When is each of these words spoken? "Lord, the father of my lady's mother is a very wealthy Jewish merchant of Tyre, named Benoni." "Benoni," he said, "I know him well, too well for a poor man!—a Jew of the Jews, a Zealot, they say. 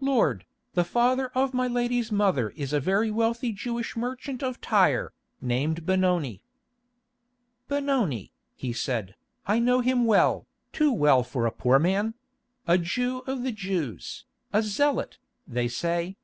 "Lord, 0.00 0.44
the 0.74 0.84
father 0.84 1.28
of 1.28 1.54
my 1.54 1.66
lady's 1.66 2.12
mother 2.12 2.50
is 2.50 2.74
a 2.74 2.78
very 2.78 3.10
wealthy 3.10 3.52
Jewish 3.52 3.96
merchant 3.96 4.42
of 4.42 4.60
Tyre, 4.60 5.14
named 5.40 5.86
Benoni." 5.86 6.42
"Benoni," 7.68 8.34
he 8.54 8.74
said, 8.74 9.14
"I 9.46 9.60
know 9.60 9.80
him 9.80 10.04
well, 10.04 10.46
too 10.74 10.92
well 10.92 11.22
for 11.22 11.46
a 11.46 11.50
poor 11.50 11.78
man!—a 11.78 12.76
Jew 12.76 13.20
of 13.26 13.44
the 13.44 13.50
Jews, 13.52 14.26
a 14.52 14.62
Zealot, 14.62 15.16
they 15.48 15.68
say. 15.68 16.18